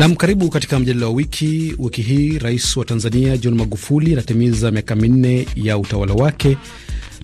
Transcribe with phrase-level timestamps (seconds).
[0.00, 1.74] Nam, karibu katika mjadala wa wiki.
[1.78, 6.56] Wiki hii rais wa Tanzania John Magufuli anatimiza miaka minne ya utawala wake.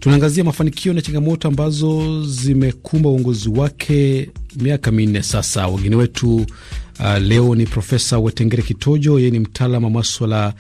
[0.01, 5.67] Tunaangazia mafanikio na changamoto ambazo zimekumba uongozi wake miaka minne sasa.
[5.67, 10.55] Wageni wetu uh, leo ni Profesa Wetengere Kitojo, yeye ni mtaalam wa maswala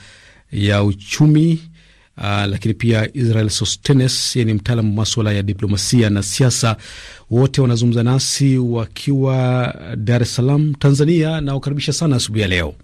[0.52, 1.60] ya uchumi
[2.19, 6.77] Uh, lakini pia Israel Sostenes yeye ni mtaalamu wa maswala ya diplomasia na siasa.
[7.30, 12.74] Wote wanazungumza nasi wakiwa Dar es Salaam, Tanzania, na wakaribisha sana asubuhi ya leo.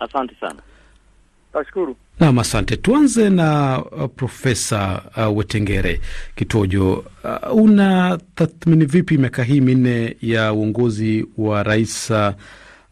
[0.00, 0.62] Asante sana.
[1.54, 1.96] Nashukuru.
[2.20, 2.76] Naam, asante.
[2.76, 6.00] Tuanze na uh, Profesa uh, Wetengere
[6.36, 12.12] Kitojo, uh, una tathmini vipi miaka hii minne ya uongozi wa rais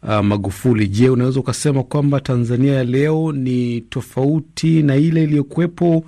[0.07, 0.87] uh, Magufuli.
[0.87, 6.03] Je, unaweza ukasema kwamba Tanzania ya leo ni tofauti na ile iliyokuwepo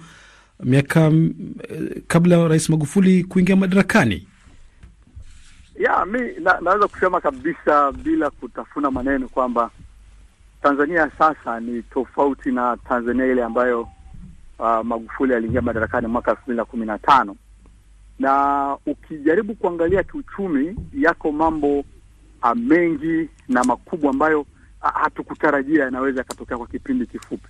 [0.64, 1.12] miaka
[2.08, 4.28] kabla ya Rais Magufuli kuingia madarakani?
[5.80, 9.70] Ya, mi na, naweza kusema kabisa bila kutafuna maneno kwamba
[10.64, 13.82] Tanzania sasa ni tofauti na Tanzania ile ambayo
[14.60, 17.36] uh, Magufuli aliingia madarakani mwaka elfu mbili na kumi na tano
[18.20, 21.84] na ukijaribu kuangalia kiuchumi, yako mambo
[22.56, 24.46] mengi na makubwa ambayo
[24.80, 27.48] hatukutarajia yanaweza yakatokea kwa kipindi kifupi,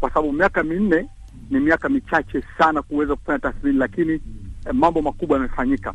[0.00, 1.08] kwa sababu miaka minne
[1.50, 5.94] ni miaka michache sana kuweza kufanya tathmini, lakini eh, mambo makubwa yamefanyika,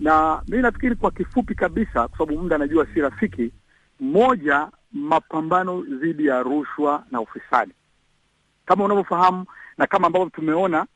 [0.00, 3.52] na mi nafikiri kwa kifupi kabisa, kwa sababu muda anajua si rafiki.
[4.00, 7.72] Moja, mapambano dhidi ya rushwa na ufisadi,
[8.66, 9.46] kama unavyofahamu
[9.78, 10.86] na kama ambavyo tumeona,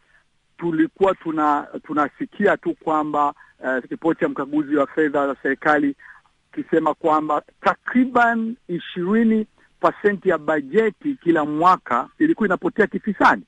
[0.58, 5.96] tulikuwa tuna tunasikia tu kwamba uh, ya mkaguzi wa fedha za serikali
[6.52, 9.46] ikisema kwamba takriban ishirini
[9.80, 13.42] pasenti ya bajeti kila mwaka ilikuwa inapotea kifisadi.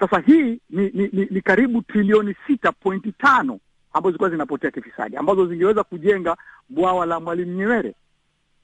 [0.00, 3.60] Sasa hii ni, ni, ni, ni karibu trilioni sita pointi tano
[3.92, 6.36] ambazo zilikuwa zinapotea kifisadi ambazo zingeweza kujenga
[6.68, 7.94] bwawa la Mwalimu Nyerere.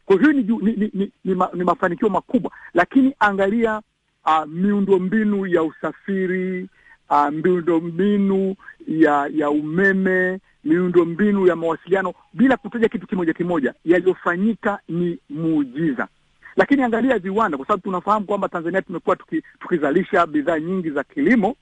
[0.05, 3.83] Kwa hiyo ni, ni, ni, ni, ni, ma, ni mafanikio makubwa, lakini angalia
[4.27, 6.69] uh, miundombinu ya usafiri
[7.11, 8.55] uh, miundombinu
[8.89, 16.09] ya ya umeme miundo mbinu ya mawasiliano, bila kutaja kitu kimoja kimoja, yaliyofanyika ni muujiza.
[16.57, 21.57] Lakini angalia viwanda, kwa sababu tunafahamu kwamba Tanzania tumekuwa tuki, tukizalisha bidhaa nyingi za kilimo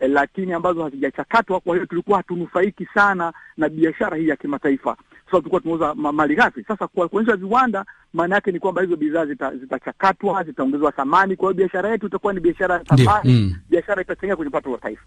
[0.00, 1.60] eh, lakini ambazo hazijachakatwa.
[1.60, 6.34] Kwa hiyo tulikuwa hatunufaiki sana na biashara hii ya kimataifa, kwa sababu tulikuwa tunauza mali
[6.34, 6.64] ghafi.
[6.68, 9.26] Sasa kwa kuonyesha viwanda, maana yake ni kwamba hizo bidhaa
[9.60, 11.36] zitachakatwa, zita zitaongezwa thamani.
[11.36, 13.54] Kwa hiyo biashara yetu itakuwa ni biashara ya thamani, mm.
[13.70, 15.02] biashara itachangia kwenye pato la taifa.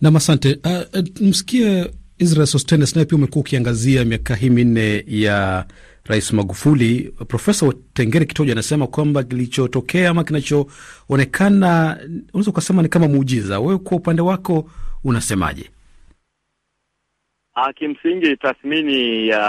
[0.00, 0.58] Nam, asante.
[0.64, 1.90] Uh, uh, msikie
[2.22, 5.64] Israel Sostenes, naye pia umekuwa ukiangazia miaka hii minne ya
[6.04, 7.14] Rais Magufuli.
[7.28, 11.98] Profesa Watengere Kitojo anasema kwamba kilichotokea ama kinachoonekana
[12.32, 13.60] unaweza ukasema ni kama muujiza.
[13.60, 14.70] Wewe kwa upande wako
[15.04, 15.70] unasemaje?
[17.74, 19.40] Kimsingi, tathmini ya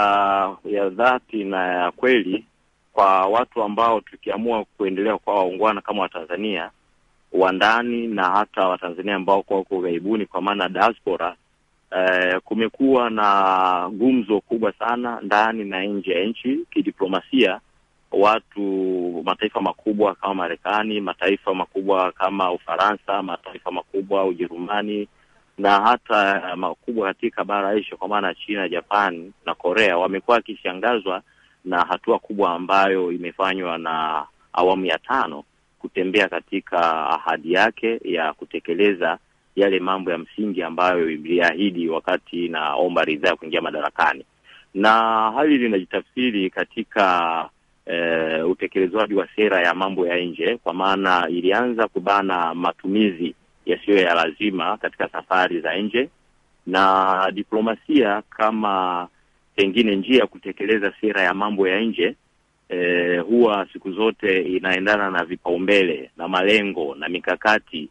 [0.64, 2.44] ya dhati na ya kweli
[2.92, 6.70] kwa watu ambao tukiamua kuendelea kwa waungwana kama Watanzania
[7.32, 11.36] wa ndani na hata Watanzania ambao kwa huko ughaibuni, kwa maana diaspora
[11.92, 17.60] Uh, kumekuwa na gumzo kubwa sana ndani na nje ya nchi kidiplomasia.
[18.12, 18.62] Watu
[19.24, 25.08] mataifa makubwa kama Marekani, mataifa makubwa kama Ufaransa, mataifa makubwa Ujerumani
[25.58, 31.22] na hata makubwa katika bara Asia kwa maana China, Japan na Korea wamekuwa wakishangazwa
[31.64, 35.44] na hatua kubwa ambayo imefanywa na awamu ya tano
[35.78, 39.18] kutembea katika ahadi yake ya kutekeleza
[39.56, 44.24] yale mambo ya msingi ambayo iliahidi wakati inaomba ridhaa ya kuingia madarakani,
[44.74, 44.90] na
[45.36, 47.48] hali linajitafsiri katika
[47.86, 53.34] e, utekelezwaji wa sera ya mambo ya nje, kwa maana ilianza kubana matumizi
[53.66, 56.08] yasiyo ya lazima katika safari za nje
[56.66, 59.08] na diplomasia kama
[59.56, 62.14] pengine njia ya kutekeleza sera ya mambo ya nje.
[62.68, 67.88] E, huwa siku zote inaendana na vipaumbele na malengo na mikakati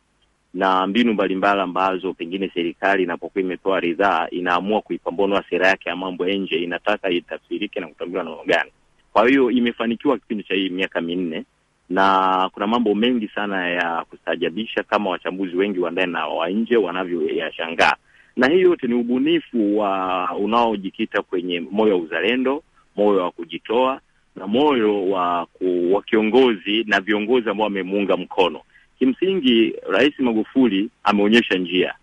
[0.53, 6.27] na mbinu mbalimbali ambazo pengine serikali inapokuwa imepewa ridhaa inaamua kuipambanua sera yake ya mambo
[6.27, 8.71] ya nje, inataka itafsirike na kutambuliwa namna gani.
[9.13, 11.43] Kwa hiyo imefanikiwa kipindi cha hii miaka minne,
[11.89, 16.77] na kuna mambo mengi sana ya kustaajabisha kama wachambuzi wengi wa ndani na wa nje
[16.77, 17.93] wanavyoyashangaa,
[18.35, 22.63] na hii yote ni ubunifu wa unaojikita kwenye moyo wa uzalendo,
[22.95, 23.99] moyo wa kujitoa
[24.35, 28.61] na moyo wa, ku, wa kiongozi na viongozi ambao wamemuunga mkono.
[29.03, 31.93] Kimsingi, Rais Magufuli ameonyesha njia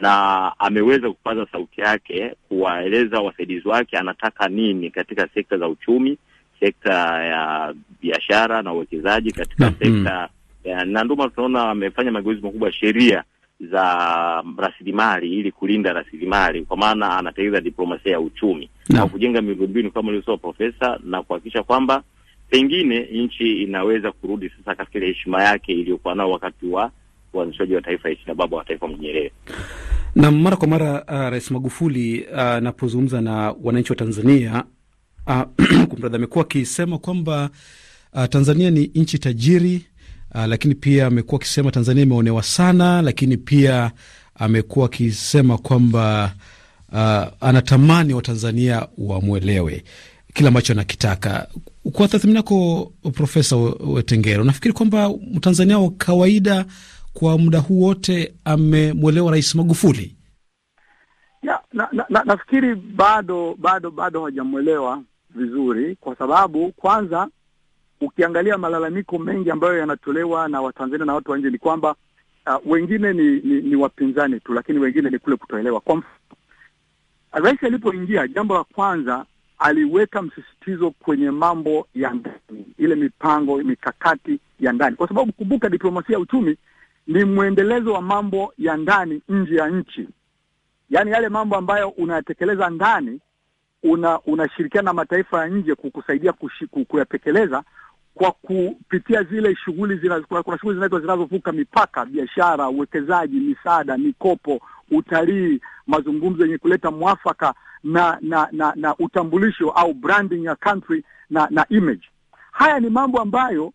[0.00, 6.18] na ameweza kupaza sauti yake kuwaeleza wasaidizi wake anataka nini katika sekta za uchumi,
[6.60, 6.92] sekta
[7.24, 10.28] ya biashara na uwekezaji katika sekta
[10.64, 13.24] ya, na ndio maana tunaona amefanya mageuzi makubwa ya sheria
[13.60, 19.06] za rasilimali ili kulinda rasilimali, kwa maana anatekeleza diplomasia ya uchumi Na.
[19.06, 22.02] kujenga miundombinu kama ilivyosema profesa, na kuhakikisha kwamba
[22.50, 26.90] pengine nchi inaweza kurudi sasa katika ile heshima yake iliyokuwa nao wakati wa
[27.32, 29.32] uanzishaji wa taifa hili na baba wa taifa Nyerere.
[30.14, 34.64] Na mara kwa mara uh, Rais Magufuli anapozungumza uh, na wananchi wa Tanzania
[35.26, 35.42] uh,
[35.88, 37.50] kumradhi, amekuwa akisema kwamba
[38.12, 39.86] uh, Tanzania ni nchi tajiri
[40.34, 43.90] uh, lakini pia amekuwa akisema Tanzania imeonewa sana, lakini pia
[44.34, 46.32] amekuwa akisema kwamba
[46.92, 49.84] uh, anatamani Watanzania wamwelewe
[50.38, 51.48] kile ambacho anakitaka.
[51.92, 56.64] Kwa tathmini yako, Profesa Wetengero, unafikiri kwamba Mtanzania wa kawaida
[57.12, 60.16] kwa muda huu wote amemwelewa Rais Magufuli?
[61.42, 65.02] Ya, na, na, na, nafikiri bado bado bado hawajamwelewa
[65.34, 67.28] vizuri, kwa sababu kwanza,
[68.00, 71.94] ukiangalia malalamiko mengi ambayo yanatolewa na Watanzania na watu wa nje ni kwamba
[72.46, 75.80] uh, wengine ni, ni, ni wapinzani tu, lakini wengine ni kule kutoelewa.
[75.80, 76.14] Kwa mfano,
[77.32, 79.24] rais alipoingia, jambo la kwanza
[79.58, 86.12] aliweka msisitizo kwenye mambo ya ndani, ile mipango mikakati ya ndani, kwa sababu kumbuka, diplomasia
[86.12, 86.56] ya uchumi
[87.06, 90.08] ni mwendelezo wa mambo ya ndani nje ya nchi,
[90.90, 93.20] yaani yale mambo ambayo unayatekeleza ndani
[93.82, 96.32] una unashirikiana na mataifa ya nje kukusaidia
[96.88, 97.62] kuyatekeleza
[98.14, 105.60] kwa kupitia zile shughuli zinazo, kuna shughuli zinaitwa zinazovuka mipaka: biashara, uwekezaji, misaada, mikopo, utalii,
[105.86, 107.54] mazungumzo yenye kuleta mwafaka
[107.84, 112.08] na na na na utambulisho au branding ya country na na image.
[112.52, 113.72] Haya ni mambo ambayo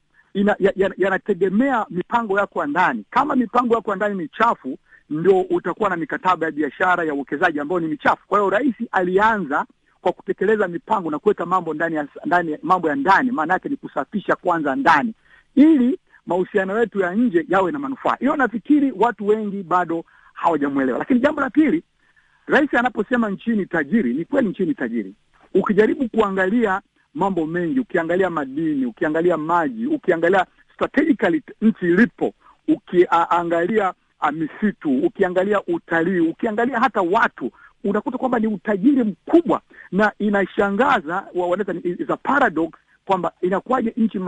[0.97, 3.05] yanategemea ya, ya mipango yako ya ndani.
[3.09, 4.77] Kama mipango yako ya ndani ni chafu,
[5.09, 8.27] ndio utakuwa na mikataba ya biashara ya uwekezaji ambayo ni michafu.
[8.27, 9.65] Kwa hiyo rais alianza
[10.01, 13.75] kwa kutekeleza mipango na kuweka mambo ndani ya ndani, mambo ya ndani, maana yake ni
[13.75, 15.13] kusafisha kwanza ndani,
[15.55, 18.15] ili mahusiano yetu ya nje yawe na manufaa.
[18.19, 20.03] Hiyo nafikiri watu wengi bado
[20.33, 20.99] hawajamwelewa.
[20.99, 21.83] Lakini jambo la pili,
[22.47, 25.13] rais anaposema nchini tajiri, ni kweli nchini tajiri.
[25.53, 26.81] Ukijaribu kuangalia
[27.13, 32.33] mambo mengi, ukiangalia madini, ukiangalia maji, ukiangalia strategically nchi ilipo,
[32.67, 37.51] ukiangalia uh, misitu, ukiangalia utalii, ukiangalia hata watu,
[37.83, 39.61] unakuta kwamba ni utajiri mkubwa,
[39.91, 42.71] na inashangaza, wanaita is a paradox
[43.05, 44.19] kwamba inakuwaje nchi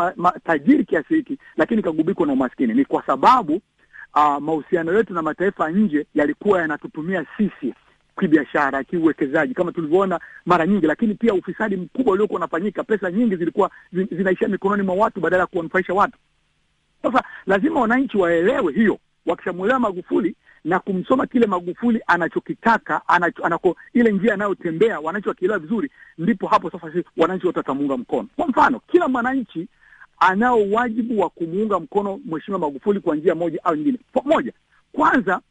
[0.43, 2.73] tajiri kiasi hiki lakini ikagubikwa na umaskini.
[2.73, 3.61] Ni kwa sababu
[4.15, 7.73] uh, mahusiano yetu na mataifa nje yalikuwa yanatutumia sisi
[8.19, 12.83] kibiashara, kiuwekezaji kama tulivyoona mara nyingi, lakini pia ufisadi mkubwa uliokuwa unafanyika.
[12.83, 16.17] Pesa nyingi zilikuwa zinaishia mikononi mwa watu badala ya kuwanufaisha watu.
[17.03, 24.11] Sasa lazima wananchi waelewe hiyo, wakishamwelewa Magufuli na kumsoma kile Magufuli anachokitaka anacho, anako ile
[24.11, 28.27] njia anayotembea, wananchi wakielewa vizuri, ndipo hapo sasa wananchi wote watamuunga mkono.
[28.35, 29.67] Kwa mfano, kila mwananchi
[30.19, 33.99] anao wajibu wa kumuunga mkono Mheshimiwa Magufuli kwa njia moja au nyingine.
[34.25, 34.53] Moja,
[34.91, 35.41] kwanza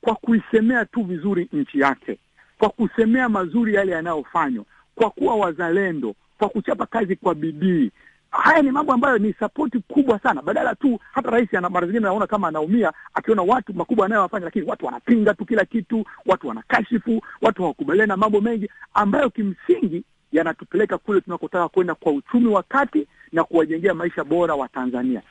[0.00, 2.18] kwa kuisemea tu vizuri nchi yake,
[2.58, 4.64] kwa kusemea mazuri yale yanayofanywa,
[4.94, 7.90] kwa kuwa wazalendo, kwa kuchapa kazi kwa bidii.
[8.30, 12.26] Haya ni mambo ambayo ni sapoti kubwa sana, badala tu hata rais mara zingine anaona
[12.26, 17.62] kama anaumia akiona watu makubwa anayowafanya, lakini watu wanapinga tu kila kitu, watu wanakashifu, watu
[17.62, 23.44] hawakubaliana na mambo mengi ambayo kimsingi yanatupeleka kule tunakotaka kwenda kwa uchumi wa kati na
[23.44, 25.22] kuwajengea maisha bora wa Tanzania.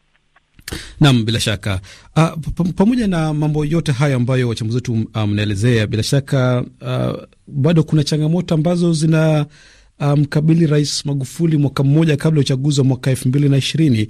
[0.99, 1.81] Naam, bila shaka
[2.15, 7.83] uh, pamoja na mambo yote hayo ambayo wachambuzi wetu mnaelezea, um, bila shaka uh, bado
[7.83, 9.45] kuna changamoto ambazo zina
[10.17, 14.07] mkabili um, Rais Magufuli mwaka mmoja kabla ya uchaguzi wa mwaka elfu mbili na ishirini.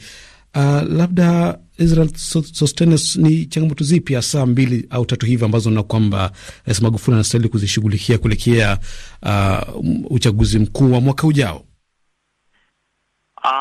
[0.55, 2.10] Uh, labda Israel
[2.53, 6.32] Sostenes, ni changamoto zipi hasa mbili au tatu hivi ambazo na kwamba
[6.65, 8.79] Rais Magufuli anastahili kuzishughulikia kuelekea
[9.24, 11.66] uh, uchaguzi mkuu wa mwaka ujao?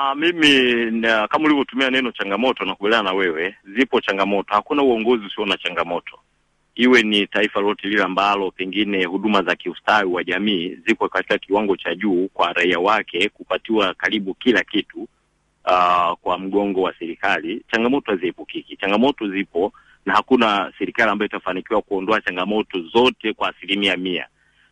[0.07, 4.55] Uh, mimi na, kama ulivyotumia neno changamoto, nakubaliana na wewe, zipo changamoto.
[4.55, 6.19] Hakuna uongozi usio na changamoto,
[6.75, 11.77] iwe ni taifa lolote lile ambalo pengine huduma za kiustawi wa jamii ziko katika kiwango
[11.77, 14.99] cha juu kwa raia wake kupatiwa karibu kila kitu
[15.65, 17.63] uh, kwa mgongo wa serikali.
[17.73, 19.73] Changamoto haziepukiki, changamoto zipo,
[20.07, 24.27] na hakuna serikali ambayo itafanikiwa kuondoa changamoto zote kwa asilimia mia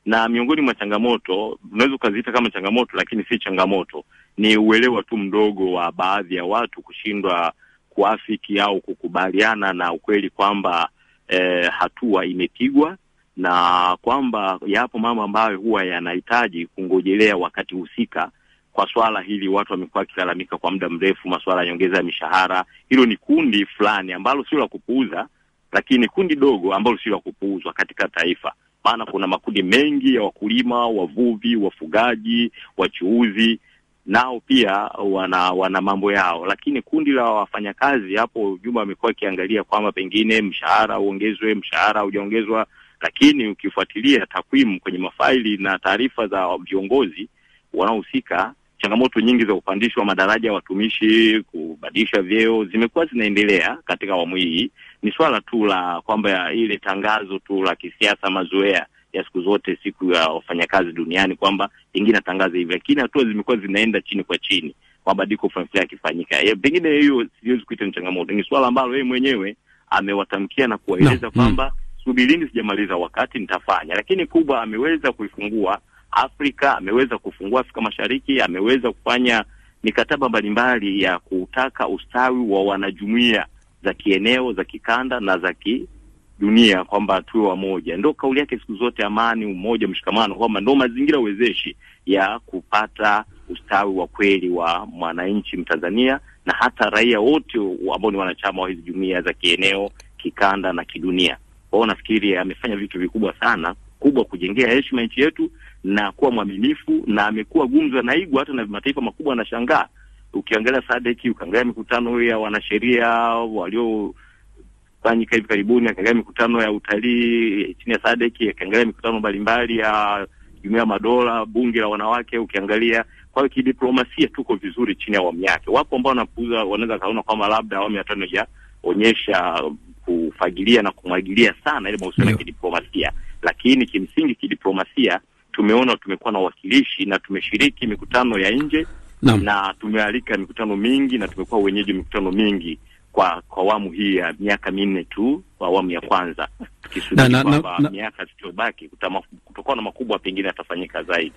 [0.07, 4.05] na miongoni mwa changamoto unaweza ukaziita kama changamoto, lakini si changamoto,
[4.39, 7.53] ni uelewa tu mdogo wa baadhi ya watu kushindwa
[7.91, 10.89] kuafiki au kukubaliana na ukweli kwamba
[11.29, 12.97] eh, hatua imepigwa
[13.37, 18.31] na kwamba yapo mambo ambayo huwa yanahitaji kungojelea wakati husika.
[18.73, 22.65] Kwa swala hili watu wamekuwa wakilalamika kwa muda mrefu, masuala ya nyongeza ya mishahara.
[22.89, 25.27] Hilo ni kundi fulani ambalo sio la kupuuza,
[25.73, 28.53] lakini kundi dogo ambalo sio la kupuuzwa katika taifa
[28.85, 33.59] maana kuna makundi mengi ya wakulima, wavuvi, wafugaji, wachuuzi,
[34.07, 34.73] nao pia
[35.05, 40.99] wana wana mambo yao, lakini kundi la wafanyakazi hapo Juma amekuwa akiangalia kwamba pengine mshahara
[40.99, 42.67] uongezwe, mshahara haujaongezwa,
[43.01, 47.29] lakini ukifuatilia takwimu kwenye mafaili na taarifa za viongozi
[47.75, 54.71] wanaohusika, changamoto nyingi za kupandishwa madaraja ya watumishi, kubadilisha vyeo zimekuwa zinaendelea katika awamu hii.
[55.03, 60.13] Ni swala tu la kwamba ile tangazo tu la kisiasa, mazoea ya siku zote, siku
[60.13, 64.75] ya wafanyakazi duniani, kwamba ingine atangaza hivi, lakini hatua zimekuwa zinaenda chini kwa chini,
[65.07, 66.43] mabadiliko fulani fulani yakifanyika.
[66.43, 69.57] E, pengine hiyo siwezi kuita ni changamoto, ni swala ambalo yeye mwenyewe
[69.91, 71.73] amewatamkia na kuwaeleza No, kwamba
[72.05, 73.95] subirini, sijamaliza wakati, nitafanya.
[73.95, 75.81] Lakini kubwa ameweza kuifungua
[76.17, 79.45] Afrika, ameweza kufungua Afrika Mashariki, ameweza kufanya
[79.83, 83.47] mikataba mbalimbali ya kutaka ustawi wa wanajumuiya
[83.85, 87.97] za kieneo, za kikanda na za kidunia, kwamba tuwe wamoja.
[87.97, 93.95] Ndo kauli yake siku zote, amani, umoja, mshikamano, kwamba ndo mazingira wezeshi ya kupata ustawi
[93.97, 97.59] wa kweli wa mwananchi Mtanzania na hata raia wote
[97.95, 101.37] ambao ni wanachama wa hizi jumuiya za kieneo, kikanda na kidunia.
[101.71, 105.51] Kwao nafikiri amefanya vitu vikubwa sana kubwa kujengea heshima nchi yetu
[105.85, 109.89] na kuwa mwaminifu, na amekuwa gumzo naigwa hata na mataifa makubwa anashangaa.
[110.33, 118.01] Ukiangalia Sadeki, ukiangalia mikutano ya wanasheria waliofanyika hivi karibuni, akiangalia mikutano ya utalii chini ya
[118.03, 120.27] Sadeki, akiangalia mikutano mbalimbali ya
[120.63, 125.43] jumuiya ya madola, bunge la wanawake, ukiangalia kwa hiyo kidiplomasia tuko vizuri chini ya awamu
[125.45, 125.71] yake.
[125.71, 129.63] Wapo ambao wanapuuza, wanaweza kaona kwamba labda awamu ya tano ijaonyesha
[130.05, 133.13] kufagilia na kumwagilia sana ile mahusiano ya kidiplomasia,
[133.43, 135.21] lakini kimsingi kidiplomasia
[135.55, 138.87] tumeona tumekuwa na wakilishi na tumeshiriki mikutano ya nje
[139.23, 142.79] na, na tumealika mikutano mingi na tumekuwa wenyeji mikutano mingi
[143.13, 146.49] kwa kwa awamu hii ya miaka minne tu, kwa awamu ya kwanza,
[146.83, 151.33] tukisubiri kwamba miaka zilizobaki kutama- kutakuwa na makubwa pengine yatafanyika zaidi.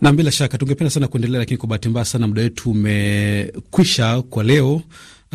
[0.00, 4.44] na bila shaka tungependa sana kuendelea, lakini kwa bahati mbaya sana muda wetu umekwisha kwa
[4.44, 4.82] leo.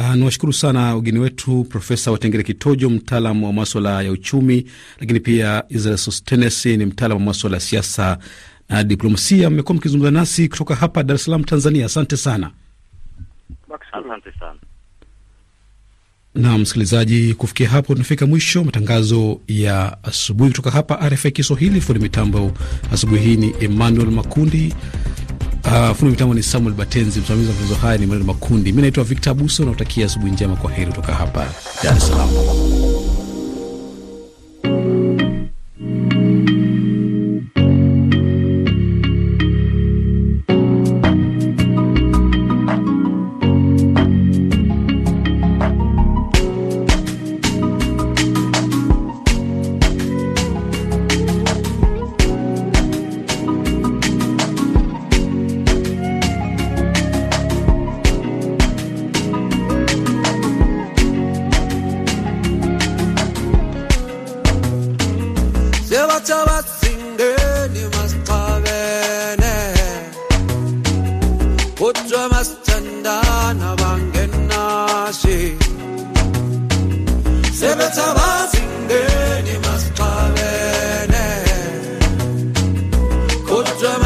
[0.01, 4.65] Uh, niwashukuru sana wageni wetu Profesa Watengere Kitojo, mtaalam wa maswala ya uchumi,
[4.99, 8.17] lakini pia Israel Sostenes ni mtaalam wa maswala ya siasa
[8.69, 9.49] na diplomasia.
[9.49, 11.85] Mmekuwa mkizungumza nasi kutoka hapa Dar es Salaam, Tanzania.
[11.85, 12.51] Asante sana.
[13.91, 14.59] Asante sana.
[16.35, 21.81] Na msikilizaji, kufikia hapo tunafika mwisho matangazo ya asubuhi kutoka hapa RFI Kiswahili.
[21.81, 22.51] Fundi mitambo
[22.93, 24.73] asubuhi hii ni Emmanuel Makundi.
[25.65, 27.19] Uh, fundi mitambo ni Samuel Batenzi.
[27.19, 28.73] Msimamizi wa mafunzo haya ni Emmanuel Makundi.
[28.73, 30.55] Mi naitwa Victor Abuso, nautakia asubuhi njema.
[30.55, 31.45] Kwa heri kutoka hapa
[31.83, 32.29] Dar es Salaam.
[71.81, 75.57] Kutrum astından havan gennaşi
[77.59, 81.43] Sebet havasın denim az kavene
[83.47, 84.05] Kutrum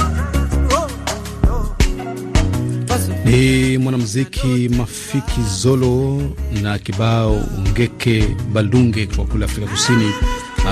[3.31, 6.21] Ni mwanamuziki Mafiki Zolo
[6.61, 10.11] na kibao Ngeke Balunge kutoka kule Afrika Kusini,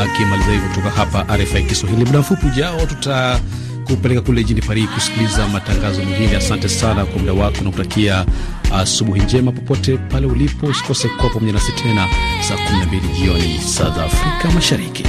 [0.02, 2.06] akimaliza hivyo kutoka hapa RFI Kiswahili.
[2.06, 6.36] Muda mfupi ujao tutakupeleka kule jijini Paris kusikiliza matangazo mengine.
[6.38, 8.26] Asante sana kwa muda wako na kutakia
[8.74, 10.66] asubuhi njema popote pale ulipo.
[10.68, 12.08] Usikose kuwa pamoja nasi tena
[12.48, 15.04] saa 12 jioni saa za Afrika Mashariki.